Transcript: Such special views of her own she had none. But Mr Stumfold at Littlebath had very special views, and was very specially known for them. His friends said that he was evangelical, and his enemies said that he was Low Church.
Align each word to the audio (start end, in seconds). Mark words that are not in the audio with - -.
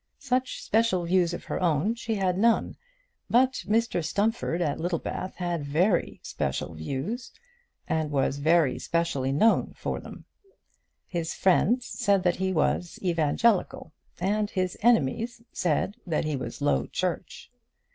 Such 0.17 0.63
special 0.63 1.05
views 1.05 1.31
of 1.31 1.43
her 1.43 1.61
own 1.61 1.93
she 1.93 2.15
had 2.15 2.35
none. 2.35 2.75
But 3.29 3.61
Mr 3.67 4.03
Stumfold 4.03 4.59
at 4.59 4.79
Littlebath 4.79 5.35
had 5.35 5.63
very 5.63 6.19
special 6.23 6.73
views, 6.73 7.31
and 7.87 8.09
was 8.09 8.39
very 8.39 8.79
specially 8.79 9.31
known 9.31 9.73
for 9.75 9.99
them. 9.99 10.25
His 11.05 11.35
friends 11.35 11.85
said 11.85 12.23
that 12.23 12.37
he 12.37 12.51
was 12.51 12.97
evangelical, 13.03 13.93
and 14.19 14.49
his 14.49 14.75
enemies 14.81 15.43
said 15.53 15.97
that 16.07 16.25
he 16.25 16.35
was 16.35 16.63
Low 16.63 16.87
Church. 16.87 17.51